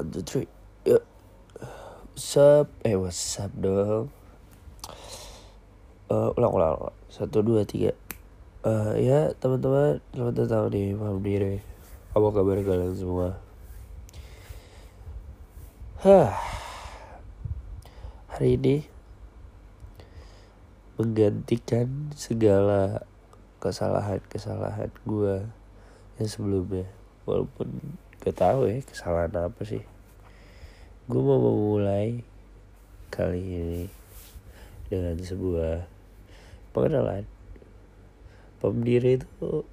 One, 0.00 0.08
two, 0.08 0.24
three. 0.24 0.48
Yuk. 0.88 1.04
What's 2.16 2.32
up? 2.40 2.72
Eh, 2.88 2.96
what's 2.96 3.36
up 3.36 3.52
dong? 3.52 4.08
Eh, 6.08 6.28
ulang, 6.40 6.56
ulang, 6.56 6.72
ulang. 6.80 6.96
Satu, 7.12 7.44
dua, 7.44 7.68
tiga. 7.68 7.92
Eh, 8.64 8.92
ya, 9.04 9.28
teman-teman, 9.36 10.00
selamat 10.16 10.34
datang 10.40 10.72
di 10.72 10.96
Paham 10.96 11.20
Diri. 11.20 11.60
Apa 12.16 12.32
kabar 12.32 12.56
kalian 12.64 12.96
semua? 12.96 13.44
Hah. 16.00 16.32
Hari 18.32 18.56
ini 18.56 18.88
menggantikan 20.96 22.08
segala 22.16 23.04
kesalahan-kesalahan 23.60 24.88
gue 25.04 25.44
yang 26.16 26.30
sebelumnya. 26.32 26.88
Walaupun 27.28 28.00
gak 28.20 28.36
tahu 28.36 28.68
ya 28.68 28.84
kesalahan 28.84 29.32
apa 29.48 29.64
sih. 29.64 29.80
Gue 31.08 31.22
mau 31.24 31.40
memulai 31.40 32.20
kali 33.08 33.40
ini 33.40 33.82
dengan 34.92 35.16
sebuah 35.16 35.88
pengenalan. 36.76 37.24
Pemdiri 38.60 39.24
itu 39.24 39.64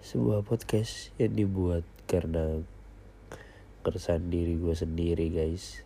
sebuah 0.00 0.48
podcast 0.48 1.12
yang 1.20 1.36
dibuat 1.36 1.84
karena 2.08 2.64
keresahan 3.84 4.32
diri 4.32 4.56
gue 4.56 4.72
sendiri 4.72 5.28
guys. 5.28 5.84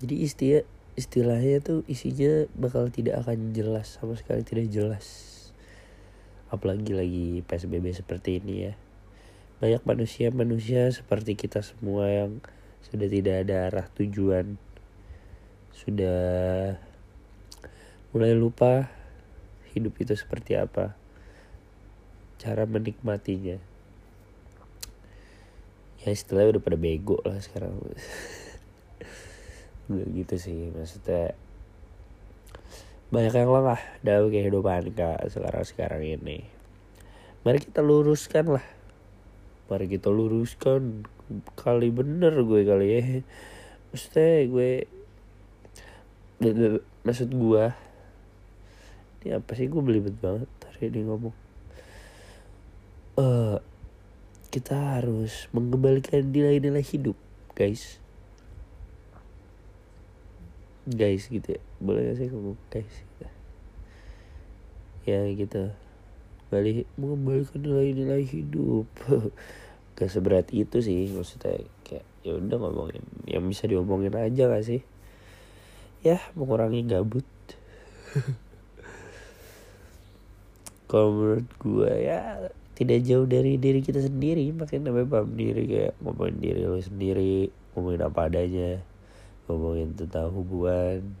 Jadi 0.00 0.24
istilah 0.24 0.64
istilahnya 0.96 1.60
tuh 1.60 1.84
isinya 1.84 2.48
bakal 2.56 2.88
tidak 2.88 3.20
akan 3.20 3.52
jelas 3.52 4.00
sama 4.00 4.16
sekali 4.16 4.40
tidak 4.40 4.72
jelas. 4.72 5.04
Apalagi 6.48 6.96
lagi 6.96 7.44
PSBB 7.44 7.92
seperti 7.92 8.40
ini 8.40 8.72
ya 8.72 8.85
banyak 9.56 9.80
manusia-manusia 9.88 10.92
seperti 10.92 11.32
kita 11.32 11.64
semua 11.64 12.12
yang 12.12 12.44
sudah 12.84 13.08
tidak 13.08 13.48
ada 13.48 13.72
arah 13.72 13.86
tujuan. 13.96 14.60
Sudah 15.72 16.76
mulai 18.12 18.36
lupa 18.36 18.92
hidup 19.72 19.96
itu 19.96 20.12
seperti 20.12 20.60
apa. 20.60 20.92
Cara 22.36 22.68
menikmatinya. 22.68 23.56
Ya 26.04 26.08
istilahnya 26.12 26.60
udah 26.60 26.62
pada 26.62 26.76
bego 26.76 27.24
lah 27.24 27.40
sekarang. 27.40 27.80
Gak 29.88 30.08
gitu 30.12 30.34
sih 30.36 30.68
maksudnya 30.74 31.32
banyak 33.06 33.38
yang 33.38 33.54
lengah 33.54 33.80
dalam 34.02 34.34
kehidupan 34.34 34.90
kak 34.92 35.30
sekarang 35.30 35.64
sekarang 35.64 36.02
ini. 36.02 36.42
Mari 37.46 37.62
kita 37.62 37.78
luruskan 37.78 38.58
lah 38.58 38.75
mari 39.66 39.86
kita 39.90 40.08
luruskan. 40.10 41.06
Kali 41.58 41.90
bener 41.90 42.34
gue 42.42 42.60
kali 42.62 42.86
ya. 42.86 43.02
Maksudnya 43.90 44.46
gue 44.46 44.70
maksud 47.02 47.30
gue 47.32 47.64
ini 49.22 49.28
apa 49.34 49.50
sih? 49.58 49.66
Gue 49.66 49.82
belibet 49.82 50.14
banget 50.22 50.50
hari 50.70 50.94
ini 50.94 51.00
ngomong. 51.06 51.34
Uh, 53.16 53.58
kita 54.52 55.00
harus 55.00 55.50
mengembalikan 55.50 56.30
nilai-nilai 56.30 56.84
hidup 56.84 57.16
guys. 57.58 57.98
Guys 60.86 61.26
gitu 61.26 61.58
ya. 61.58 61.62
Boleh 61.82 62.12
gak 62.12 62.22
sih 62.22 62.28
ngomong 62.30 62.58
guys? 62.70 62.94
Ya 65.06 65.22
gitu 65.34 65.85
balik 66.48 66.86
mengembalikan 66.94 67.60
nilai-nilai 67.62 68.22
hidup. 68.22 68.86
Gak 69.96 70.12
seberat 70.12 70.52
itu 70.52 70.84
sih 70.84 71.08
maksudnya 71.08 71.56
kayak 71.86 72.04
ya 72.20 72.36
udah 72.36 72.58
ngomongin 72.60 73.00
yang 73.24 73.48
bisa 73.48 73.64
diomongin 73.64 74.12
aja 74.12 74.44
gak 74.50 74.64
sih? 74.66 74.84
Ya 76.04 76.20
mengurangi 76.36 76.84
gabut. 76.84 77.24
Kalau 80.90 81.16
menurut 81.16 81.48
gue 81.58 81.92
ya 81.96 82.52
tidak 82.76 83.02
jauh 83.08 83.24
dari 83.24 83.56
diri 83.56 83.80
kita 83.80 84.04
sendiri. 84.04 84.52
Makanya 84.52 84.92
namanya 84.92 85.08
paham 85.18 85.32
diri 85.32 85.64
kayak 85.64 85.96
ngomongin 86.04 86.36
diri 86.38 86.62
lo 86.68 86.78
sendiri 86.78 87.48
ngomongin 87.72 88.02
apa 88.04 88.20
adanya 88.28 88.80
ngomongin 89.48 89.92
tentang 89.96 90.32
hubungan 90.32 91.16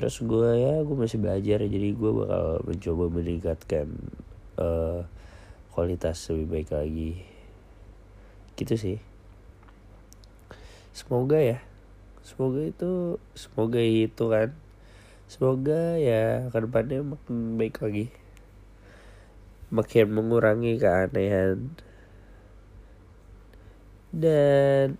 terus 0.00 0.16
gue 0.24 0.50
ya 0.56 0.80
gue 0.80 0.96
masih 0.96 1.20
belajar. 1.20 1.60
Jadi 1.60 1.92
gue 1.92 2.10
bakal 2.24 2.64
mencoba 2.64 3.04
meningkatkan 3.12 3.92
uh, 4.56 5.04
kualitas 5.76 6.16
lebih 6.32 6.48
baik 6.48 6.72
lagi. 6.72 7.20
Gitu 8.56 8.74
sih. 8.80 8.96
Semoga 10.96 11.36
ya. 11.36 11.60
Semoga 12.24 12.64
itu 12.64 13.20
semoga 13.36 13.80
itu 13.84 14.24
kan. 14.24 14.56
Semoga 15.28 16.00
ya 16.00 16.48
ke 16.48 16.58
depannya 16.64 17.04
makin 17.04 17.60
baik 17.60 17.84
lagi. 17.84 18.08
Makin 19.68 20.06
mengurangi 20.16 20.80
keanehan. 20.80 21.76
Dan 24.16 24.96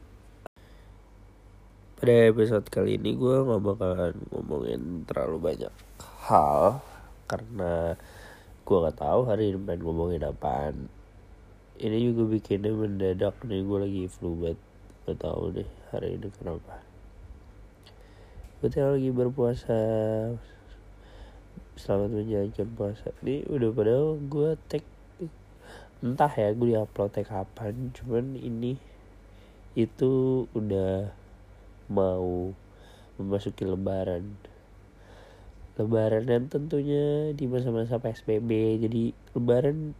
pada 2.00 2.32
episode 2.32 2.64
kali 2.72 2.96
ini 2.96 3.12
gue 3.12 3.44
gak 3.44 3.60
bakalan 3.60 4.16
ngomongin 4.32 5.04
terlalu 5.04 5.52
banyak 5.52 5.74
hal 6.24 6.80
karena 7.28 7.92
gue 8.64 8.76
gak 8.88 8.96
tahu 8.96 9.28
hari 9.28 9.52
ini 9.52 9.60
pengen 9.68 9.84
ngomongin 9.84 10.24
apaan. 10.24 10.88
Ini 11.76 12.00
juga 12.08 12.24
bikinnya 12.32 12.72
mendadak 12.72 13.36
nih 13.44 13.60
gue 13.60 13.78
lagi 13.84 14.02
flu 14.08 14.32
banget. 14.32 14.56
Gak 15.04 15.20
tahu 15.20 15.60
deh 15.60 15.68
hari 15.92 16.16
ini 16.16 16.32
kenapa. 16.40 16.80
Gue 18.64 18.72
lagi 18.72 19.10
berpuasa. 19.12 19.80
Selamat 21.76 22.16
menjalankan 22.16 22.68
puasa. 22.80 23.12
Ini 23.20 23.44
udah 23.44 23.68
padahal 23.76 24.16
gue 24.24 24.56
tag 24.72 24.84
entah 26.00 26.32
ya 26.32 26.56
gue 26.56 26.72
diupload 26.72 27.12
tag 27.12 27.28
kapan 27.28 27.92
cuman 27.92 28.40
ini 28.40 28.80
itu 29.76 30.48
udah 30.56 31.19
mau 31.90 32.54
memasuki 33.18 33.66
lebaran. 33.66 34.38
Lebaran 35.74 36.22
dan 36.24 36.46
tentunya 36.46 37.34
di 37.34 37.50
masa-masa 37.50 37.98
PSBB 37.98 38.80
jadi 38.86 39.10
lebaran 39.34 39.98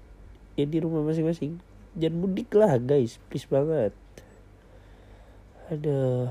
ya 0.55 0.65
di 0.65 0.78
rumah 0.78 1.03
masing-masing. 1.03 1.59
Jangan 1.99 2.17
mudik 2.17 2.55
lah 2.55 2.78
guys. 2.78 3.19
Please 3.27 3.51
banget. 3.51 3.91
Ada 5.67 6.31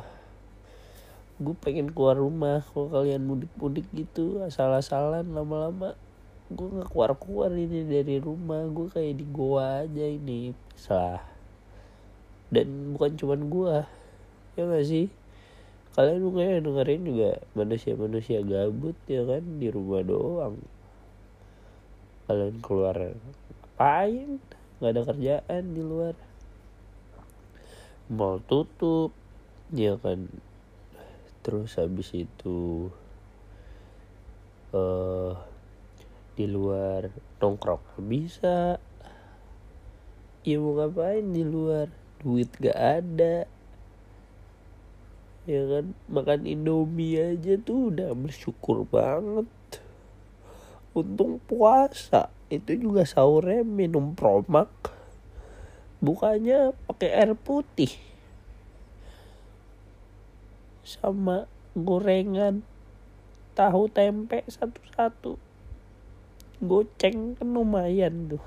gue 1.39 1.55
pengen 1.59 1.91
keluar 1.91 2.19
rumah 2.19 2.63
kalau 2.71 2.87
kalian 2.87 3.27
mudik-mudik 3.27 3.85
gitu. 3.91 4.39
Asal-asalan 4.47 5.27
lama-lama 5.27 5.99
gue 6.49 6.65
nggak 6.65 6.89
keluar-keluar 6.89 7.51
ini 7.51 7.83
dari 7.83 8.23
rumah. 8.23 8.63
Gue 8.71 8.87
kayak 8.87 9.19
di 9.19 9.25
goa 9.27 9.83
aja 9.83 10.05
ini. 10.07 10.55
Salah. 10.79 11.21
Dan 12.47 12.95
bukan 12.95 13.13
cuman 13.19 13.41
gue 13.45 13.75
ya 14.57 14.67
gak 14.67 14.87
sih 14.87 15.07
kalian 15.99 16.23
mungkin 16.23 16.63
dengerin 16.63 17.03
juga 17.03 17.43
manusia-manusia 17.59 18.39
gabut 18.39 18.95
ya 19.03 19.27
kan? 19.27 19.43
Di 19.59 19.67
rumah 19.67 19.99
doang. 19.99 20.55
Kalian 22.23 22.63
keluar 22.63 22.95
ngapain? 22.95 24.39
Nggak 24.79 24.91
ada 24.95 25.01
kerjaan 25.11 25.63
di 25.75 25.83
luar. 25.83 26.15
Mau 28.07 28.39
tutup 28.47 29.11
ya 29.75 29.99
kan? 29.99 30.31
Terus 31.43 31.75
habis 31.75 32.15
itu 32.15 32.87
uh, 34.71 35.35
di 36.39 36.47
luar 36.47 37.11
nongkrong 37.43 38.07
bisa. 38.07 38.79
Ya 40.47 40.63
mau 40.63 40.79
ngapain 40.79 41.27
di 41.27 41.43
luar? 41.43 41.91
Duit 42.23 42.55
gak 42.55 43.03
ada 43.03 43.58
ya 45.49 45.65
kan? 45.65 45.97
Makan 46.05 46.45
indomie 46.45 47.17
aja 47.17 47.57
tuh 47.57 47.89
udah 47.89 48.13
bersyukur 48.13 48.85
banget. 48.85 49.49
Untung 50.93 51.41
puasa. 51.49 52.29
Itu 52.53 52.77
juga 52.77 53.09
sahurnya 53.09 53.65
minum 53.65 54.13
promak 54.13 54.69
bukannya 55.99 56.71
pakai 56.87 57.11
air 57.11 57.31
putih. 57.35 57.91
Sama 60.83 61.45
gorengan. 61.75 62.63
Tahu 63.53 63.91
tempe 63.91 64.47
satu-satu. 64.47 65.35
Goceng 66.63 67.35
kan 67.35 67.47
lumayan 67.51 68.35
tuh. 68.35 68.43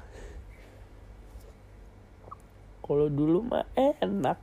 Kalau 2.83 3.09
dulu 3.09 3.45
mah 3.47 3.69
enak 3.77 4.41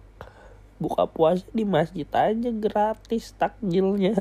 buka 0.80 1.06
puasa 1.06 1.46
di 1.52 1.68
masjid 1.68 2.08
aja 2.16 2.50
gratis 2.56 3.36
takjilnya 3.36 4.16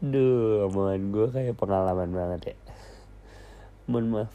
Duh, 0.00 0.64
omongan 0.72 1.12
gue 1.12 1.28
kayak 1.28 1.60
pengalaman 1.60 2.08
banget 2.08 2.56
ya. 2.56 2.56
Mohon 3.84 4.24
maaf. 4.24 4.32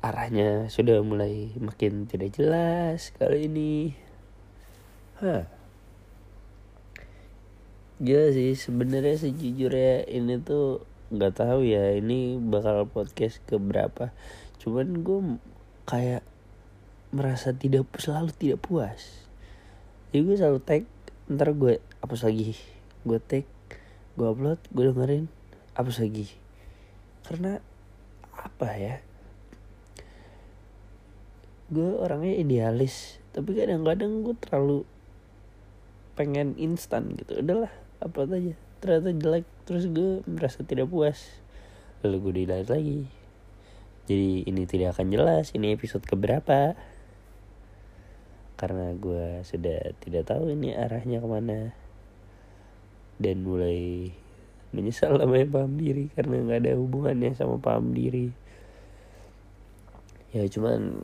Arahnya 0.00 0.72
sudah 0.72 1.04
mulai 1.04 1.52
makin 1.60 2.08
tidak 2.08 2.40
jelas 2.40 3.12
kali 3.20 3.52
ini. 3.52 3.92
Hah. 5.20 5.44
Gila 8.00 8.32
sih 8.32 8.56
sebenarnya 8.56 9.28
sejujurnya 9.28 10.08
ini 10.08 10.40
tuh 10.40 10.88
nggak 11.12 11.36
tahu 11.36 11.68
ya 11.68 12.00
ini 12.00 12.40
bakal 12.40 12.88
podcast 12.88 13.44
ke 13.44 13.60
berapa. 13.60 14.08
Cuman 14.66 15.06
gue 15.06 15.38
kayak 15.86 16.26
merasa 17.14 17.54
tidak 17.54 17.86
selalu 18.02 18.34
tidak 18.34 18.58
puas. 18.58 19.30
Jadi 20.10 20.26
gue 20.26 20.34
selalu 20.34 20.58
tag 20.66 20.82
ntar 21.30 21.54
gue 21.54 21.78
hapus 22.02 22.26
lagi. 22.26 22.58
Gue 23.06 23.22
tag, 23.22 23.46
gue 24.18 24.26
upload, 24.26 24.58
gue 24.74 24.84
dengerin, 24.90 25.30
hapus 25.78 26.02
lagi. 26.02 26.26
Karena 27.22 27.62
apa 28.34 28.74
ya? 28.74 29.06
gue 31.66 31.98
orangnya 31.98 32.38
idealis 32.38 33.18
tapi 33.34 33.58
kadang-kadang 33.58 34.22
gue 34.22 34.38
terlalu 34.38 34.86
pengen 36.14 36.54
instan 36.62 37.10
gitu 37.18 37.42
udahlah 37.42 37.74
apa 37.98 38.22
aja 38.22 38.54
ternyata 38.78 39.10
jelek 39.10 39.46
terus 39.66 39.90
gue 39.90 40.22
merasa 40.30 40.62
tidak 40.62 40.86
puas 40.86 41.42
lalu 42.06 42.30
gue 42.30 42.32
delete 42.46 42.70
lagi 42.70 43.10
jadi 44.06 44.46
ini 44.46 44.62
tidak 44.70 44.94
akan 44.94 45.10
jelas 45.10 45.50
ini 45.50 45.74
episode 45.74 46.06
keberapa. 46.06 46.78
Karena 48.54 48.94
gue 48.94 49.42
sudah 49.42 49.98
tidak 49.98 50.30
tahu 50.30 50.54
ini 50.54 50.78
arahnya 50.78 51.18
ke 51.18 51.28
mana. 51.28 51.74
Dan 53.18 53.42
mulai 53.42 54.14
menyesal 54.70 55.18
namanya 55.18 55.50
paham 55.50 55.74
diri 55.74 56.06
karena 56.14 56.38
nggak 56.38 56.60
ada 56.62 56.72
hubungannya 56.78 57.34
sama 57.34 57.58
paham 57.58 57.98
diri. 57.98 58.30
Ya 60.30 60.46
cuman 60.46 61.02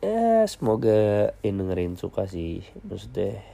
ya 0.00 0.48
semoga 0.48 1.36
yang 1.44 1.60
dengerin 1.60 2.00
suka 2.00 2.24
sih. 2.24 2.64
Maksudnya 2.80 3.44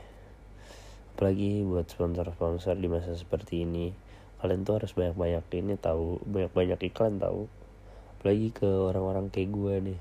apalagi 1.18 1.66
buat 1.66 1.90
sponsor-sponsor 1.90 2.78
di 2.78 2.86
masa 2.86 3.18
seperti 3.18 3.66
ini. 3.66 3.90
Kalian 4.38 4.62
tuh 4.62 4.78
harus 4.78 4.94
banyak-banyak 4.94 5.42
ini 5.58 5.74
tahu 5.74 6.22
banyak-banyak 6.22 6.78
iklan 6.94 7.18
tahu 7.18 7.50
apalagi 8.18 8.50
ke 8.50 8.66
orang-orang 8.66 9.30
kayak 9.30 9.54
gue 9.54 9.74
nih 9.78 10.00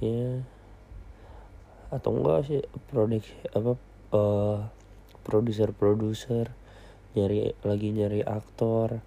ya. 0.00 0.40
Atau 1.92 2.16
enggak 2.16 2.48
sih 2.48 2.64
produk 2.88 3.20
apa 3.52 3.72
uh, 4.16 4.58
produser-produser 5.28 6.48
nyari 7.12 7.52
lagi 7.60 7.92
nyari 7.92 8.24
aktor 8.24 9.04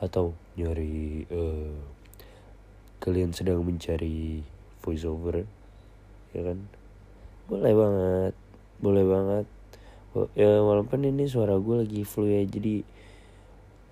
atau 0.00 0.32
nyari 0.56 1.28
uh, 1.28 1.76
kalian 3.04 3.36
sedang 3.36 3.60
mencari 3.60 4.40
voice 4.80 5.04
over 5.04 5.44
ya 6.32 6.40
kan? 6.40 6.56
Boleh 7.52 7.74
banget 7.76 8.34
boleh 8.80 9.04
banget. 9.04 9.46
Ya 10.32 10.62
walaupun 10.64 11.04
ini 11.04 11.28
suara 11.28 11.60
gue 11.60 11.84
lagi 11.84 12.00
flu 12.08 12.32
ya 12.32 12.48
jadi 12.48 12.80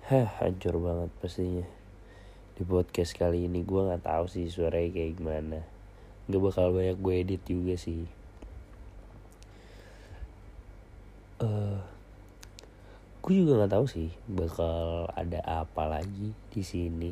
hah 0.09 0.27
hancur 0.41 0.81
banget 0.81 1.13
pastinya 1.21 1.82
di 2.53 2.63
podcast 2.65 3.17
kali 3.17 3.49
ini. 3.49 3.65
Gue 3.65 3.89
nggak 3.89 4.05
tahu 4.05 4.25
sih 4.29 4.45
suaranya 4.45 4.93
kayak 4.93 5.13
gimana. 5.17 5.59
Nggak 6.29 6.41
bakal 6.41 6.65
banyak 6.69 6.97
gue 7.01 7.13
edit 7.17 7.41
juga 7.49 7.73
sih. 7.73 8.05
Uh, 11.41 11.81
gue 13.25 13.33
juga 13.33 13.57
nggak 13.57 13.73
tahu 13.73 13.85
sih 13.89 14.09
bakal 14.29 15.09
ada 15.17 15.41
apa 15.41 15.83
lagi 15.89 16.37
di 16.53 16.61
sini. 16.61 17.11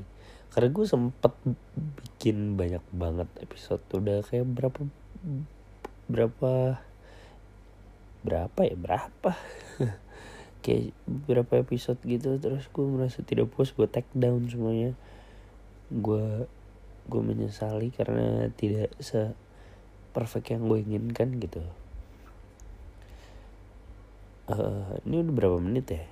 Karena 0.53 0.69
gue 0.69 0.85
sempet 0.85 1.33
bikin 1.75 2.53
banyak 2.53 2.83
banget 2.93 3.29
episode. 3.41 3.81
Udah 3.97 4.21
kayak 4.21 4.45
berapa 4.45 4.85
berapa 6.05 6.77
berapa 8.21 8.59
ya? 8.61 8.75
Berapa? 8.77 9.31
Kayak 10.61 10.93
berapa 11.09 11.65
episode 11.65 11.97
gitu. 12.05 12.37
Terus 12.37 12.69
gue 12.69 12.85
merasa 12.85 13.25
tidak 13.25 13.49
puas 13.49 13.73
gue 13.73 13.89
take 13.89 14.05
down 14.13 14.45
semuanya 14.45 14.93
gue 15.91 16.47
gue 17.11 17.21
menyesali 17.21 17.91
karena 17.91 18.47
tidak 18.55 18.95
se 19.03 19.35
perfect 20.15 20.55
yang 20.55 20.71
gue 20.71 20.79
inginkan 20.79 21.35
gitu. 21.43 21.59
Uh, 24.47 24.99
ini 25.07 25.23
udah 25.23 25.33
berapa 25.35 25.57
menit 25.59 25.87
ya? 25.91 26.03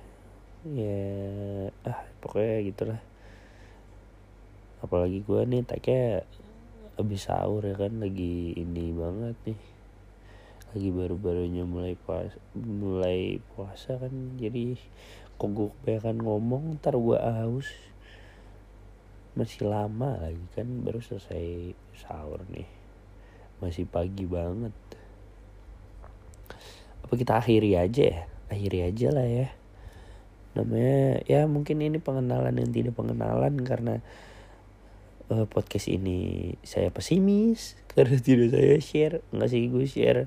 Ya 0.68 1.08
ah 1.88 2.04
pokoknya 2.20 2.60
gitulah. 2.68 3.00
Apalagi 4.84 5.24
gue 5.24 5.40
nih 5.48 5.64
tagnya 5.64 6.24
abis 7.00 7.32
sahur 7.32 7.64
ya 7.64 7.76
kan 7.76 7.96
lagi 8.00 8.52
ini 8.56 8.92
banget 8.92 9.36
nih. 9.48 9.60
Lagi 10.76 10.88
baru-barunya 10.92 11.64
mulai 11.64 11.96
puasa 11.96 12.36
mulai 12.56 13.40
puasa 13.56 13.96
kan 13.96 14.12
jadi 14.36 14.76
kok 15.40 15.50
gue 15.56 15.72
kebanyakan 15.80 16.20
ngomong 16.20 16.62
ntar 16.76 17.00
gue 17.00 17.16
haus 17.16 17.68
masih 19.38 19.66
lama 19.66 20.18
lagi 20.18 20.42
kan 20.58 20.66
baru 20.82 20.98
selesai 20.98 21.74
sahur 21.94 22.42
nih. 22.50 22.66
Masih 23.62 23.86
pagi 23.86 24.26
banget. 24.26 24.74
Apa 27.06 27.14
kita 27.14 27.38
akhiri 27.38 27.78
aja 27.78 28.02
ya? 28.02 28.20
Akhiri 28.50 28.86
aja 28.86 29.08
lah 29.14 29.26
ya. 29.26 29.48
Namanya 30.58 31.22
ya 31.30 31.46
mungkin 31.46 31.78
ini 31.78 32.02
pengenalan 32.02 32.58
yang 32.58 32.70
tidak 32.74 32.98
pengenalan 32.98 33.54
karena 33.62 34.02
uh, 35.30 35.46
podcast 35.46 35.86
ini 35.86 36.52
saya 36.66 36.90
pesimis 36.90 37.78
karena 37.94 38.18
tidak 38.18 38.50
saya 38.50 38.76
share. 38.82 39.16
Nggak 39.30 39.48
sih 39.50 39.70
gue 39.70 39.86
share. 39.86 40.26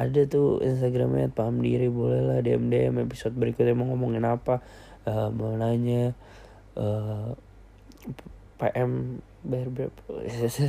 Ada 0.00 0.24
tuh 0.32 0.64
instagramnya 0.64 1.28
paham 1.28 1.60
diri 1.60 1.92
boleh 1.92 2.24
lah 2.24 2.40
dm 2.40 2.72
dm 2.72 3.04
episode 3.04 3.36
berikutnya 3.36 3.76
mau 3.76 3.90
ngomongin 3.92 4.24
apa. 4.24 4.64
Uh, 5.04 5.28
mau 5.32 5.52
nanya 5.56 6.12
uh, 6.76 7.36
pm 8.60 9.24
bayar 9.40 9.68
berapa? 9.72 10.12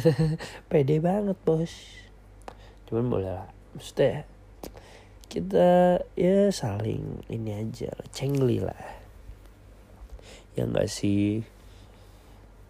Pede 0.71 1.03
banget 1.03 1.35
bos. 1.43 1.75
Cuman 2.87 3.11
boleh 3.11 3.31
lah. 3.35 3.51
Maksudnya 3.75 4.23
kita 5.27 5.99
ya 6.15 6.51
saling 6.51 7.27
ini 7.27 7.51
aja 7.51 7.91
cengli 8.15 8.63
lah. 8.63 8.79
Ya 10.55 10.63
enggak 10.67 10.87
sih? 10.87 11.43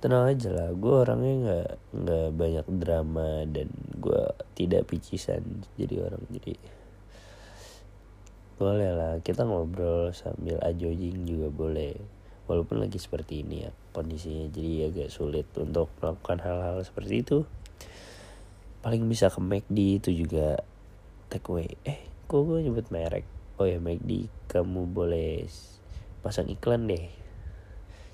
Tenang 0.02 0.34
aja 0.34 0.50
lah. 0.50 0.70
Gue 0.74 1.06
orangnya 1.06 1.34
nggak 1.38 1.72
nggak 2.02 2.28
banyak 2.34 2.68
drama 2.82 3.46
dan 3.46 3.70
gue 4.02 4.24
tidak 4.58 4.90
picisan 4.90 5.62
jadi 5.78 6.02
orang. 6.10 6.26
Jadi 6.34 6.58
boleh 8.58 8.92
lah. 8.94 9.14
Kita 9.22 9.46
ngobrol 9.46 10.10
sambil 10.14 10.58
ajojing 10.66 11.30
juga 11.30 11.54
boleh 11.54 12.21
walaupun 12.52 12.84
lagi 12.84 13.00
seperti 13.00 13.48
ini 13.48 13.64
ya 13.64 13.72
kondisinya 13.96 14.52
jadi 14.52 14.92
agak 14.92 15.08
sulit 15.08 15.48
untuk 15.56 15.88
melakukan 16.04 16.44
hal-hal 16.44 16.84
seperti 16.84 17.24
itu. 17.24 17.48
Paling 18.84 19.08
bisa 19.08 19.32
ke 19.32 19.40
McD 19.40 20.04
itu 20.04 20.12
juga 20.12 20.60
take 21.32 21.48
away. 21.48 21.80
Eh 21.88 22.04
kok 22.28 22.44
gue 22.44 22.60
nyebut 22.60 22.92
merek? 22.92 23.24
Oh 23.56 23.64
ya 23.64 23.80
McD 23.80 24.28
kamu 24.52 24.92
boleh 24.92 25.48
pasang 26.20 26.52
iklan 26.52 26.92
deh. 26.92 27.08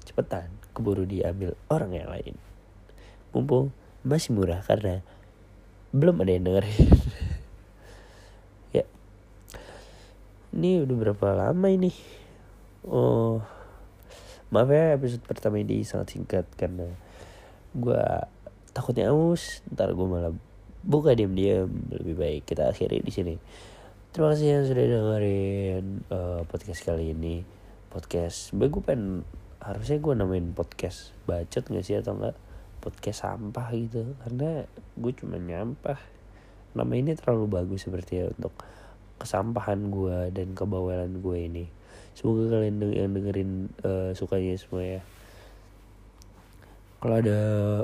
Cepetan 0.05 0.53
keburu 0.77 1.09
diambil 1.09 1.57
orang 1.73 1.97
yang 1.97 2.13
lain. 2.13 2.37
Mumpung 3.33 3.73
masih 4.05 4.37
murah 4.37 4.61
karena 4.61 5.01
belum 5.97 6.21
ada 6.21 6.29
yang 6.29 6.45
dengerin. 6.45 6.85
Ya. 8.75 8.83
Ini 10.51 10.83
udah 10.83 10.95
berapa 10.99 11.27
lama 11.31 11.67
ini? 11.71 11.89
Oh 12.83 13.56
maaf 14.47 14.71
ya 14.71 14.95
episode 14.95 15.23
pertama 15.27 15.59
ini 15.59 15.83
sangat 15.83 16.15
singkat 16.15 16.47
karena 16.55 16.87
gue 17.75 18.03
takutnya 18.71 19.11
aus. 19.11 19.59
Ntar 19.73 19.91
gue 19.91 20.07
malah 20.07 20.33
buka 20.87 21.11
diam-diam 21.11 21.67
lebih 21.91 22.15
baik 22.15 22.41
kita 22.47 22.71
akhiri 22.71 23.03
di 23.03 23.11
sini. 23.11 23.35
Terima 24.15 24.31
kasih 24.31 24.47
yang 24.47 24.65
sudah 24.65 24.85
dengerin 24.87 25.85
uh, 26.07 26.41
podcast 26.47 26.81
kali 26.87 27.11
ini. 27.11 27.43
Podcast 27.91 28.55
gue 28.55 28.69
pengen 28.79 29.27
harusnya 29.59 29.99
gue 29.99 30.13
namain 30.15 30.47
podcast 30.55 31.11
bacot 31.27 31.67
gak 31.67 31.83
sih 31.83 31.99
atau 31.99 32.15
enggak 32.15 32.37
podcast 32.79 33.27
sampah 33.27 33.67
gitu 33.75 34.15
karena 34.23 34.63
gue 34.95 35.11
cuma 35.11 35.35
nyampah. 35.35 35.99
Nama 36.71 36.93
ini 36.95 37.19
terlalu 37.19 37.51
bagus 37.51 37.83
seperti 37.83 38.23
ya 38.23 38.31
untuk 38.31 38.55
kesampahan 39.17 39.91
gue 39.91 40.31
dan 40.31 40.55
kebawalan 40.55 41.19
gue 41.19 41.37
ini 41.41 41.65
semoga 42.17 42.57
kalian 42.57 42.81
yang 42.97 43.13
dengerin 43.13 43.69
uh, 43.85 44.09
sukanya 44.17 44.57
semua 44.57 44.81
ya. 44.81 45.01
Kalau 46.97 47.13
ada 47.21 47.39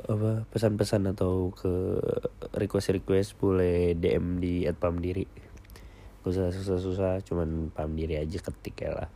apa 0.10 0.50
pesan-pesan 0.50 1.14
atau 1.14 1.54
ke 1.54 2.02
request-request 2.58 3.38
boleh 3.38 3.94
DM 3.94 4.42
di 4.42 4.66
@pamdiri. 4.74 5.30
Gak 6.26 6.34
usah 6.34 6.50
susah-susah 6.50 7.22
cuman 7.22 7.70
pam 7.70 7.94
diri 7.94 8.18
aja 8.18 8.42
ketik 8.42 8.82
ya 8.82 9.06
lah. 9.06 9.10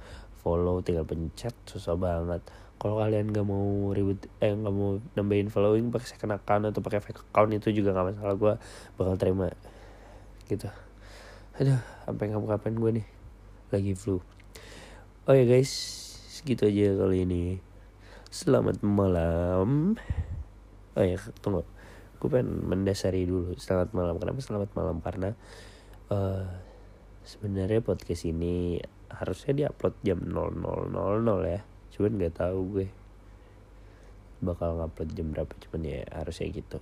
Follow 0.45 0.85
tinggal 0.85 1.09
pencet 1.09 1.57
susah 1.65 1.97
banget. 1.97 2.45
Kalau 2.77 3.01
kalian 3.01 3.33
gak 3.33 3.41
mau 3.41 3.89
ribut 3.89 4.21
eh 4.37 4.53
gak 4.53 4.69
mau 4.69 5.01
nambahin 5.17 5.49
following 5.49 5.89
pakai 5.89 6.13
second 6.13 6.37
account 6.37 6.69
atau 6.69 6.85
pakai 6.85 7.01
fake 7.01 7.25
account 7.33 7.57
itu 7.57 7.73
juga 7.73 7.97
gak 7.97 8.13
masalah 8.13 8.37
gue 8.37 8.53
bakal 9.01 9.17
terima. 9.17 9.49
Gitu. 10.45 10.69
Aduh 11.57 11.81
sampai 12.05 12.29
kapan-kapan 12.29 12.73
gue 12.77 12.91
nih? 13.01 13.07
Lagi 13.73 13.97
flu 13.97 14.36
oh 15.27 15.35
ya 15.35 15.43
guys. 15.43 15.71
Segitu 16.31 16.71
aja 16.71 16.95
kali 17.03 17.27
ini. 17.27 17.59
Selamat 18.31 18.79
malam. 18.79 19.99
Oh 20.95 21.03
ya 21.03 21.19
tunggu. 21.43 21.67
Gue 22.17 22.29
pengen 22.31 22.63
mendasari 22.63 23.27
dulu. 23.27 23.51
Selamat 23.59 23.91
malam. 23.91 24.15
Kenapa 24.23 24.39
selamat 24.39 24.71
malam? 24.71 25.03
Karena 25.03 25.35
uh, 26.15 26.47
sebenarnya 27.27 27.83
podcast 27.83 28.23
ini 28.23 28.79
harusnya 29.11 29.67
diupload 29.67 29.99
jam 29.99 30.23
00.00 30.23 30.95
ya. 31.43 31.61
Cuman 31.91 32.11
nggak 32.15 32.33
tahu 32.39 32.59
gue 32.71 32.87
bakal 34.39 34.79
ngupload 34.79 35.11
jam 35.11 35.27
berapa. 35.35 35.51
Cuman 35.59 35.81
ya 35.83 36.01
harusnya 36.15 36.47
gitu. 36.55 36.79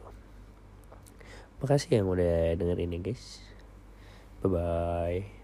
Makasih 1.65 1.97
yang 1.97 2.13
udah 2.13 2.53
denger 2.53 2.77
ini 2.77 3.01
guys. 3.01 3.41
Bye 4.45 4.53
bye 4.53 5.34